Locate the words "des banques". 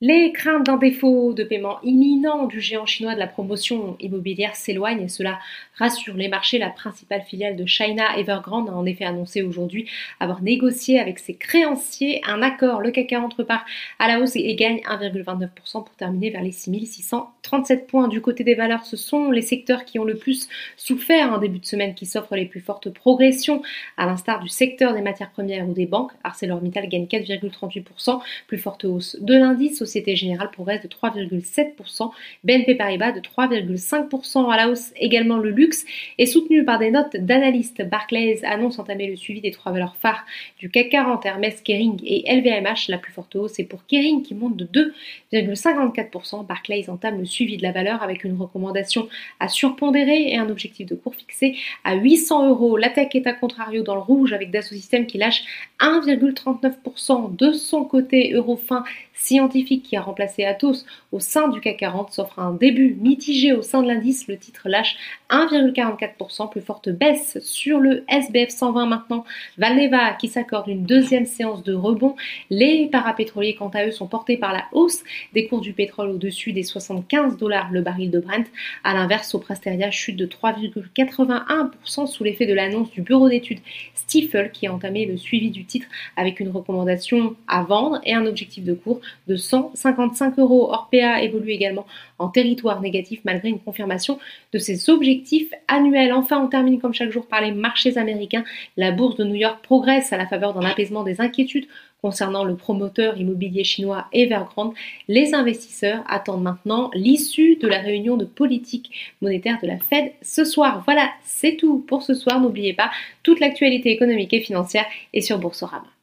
25.72-26.12